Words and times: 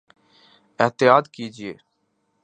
احطیاط 0.79 1.25
کیجئے 1.33 1.73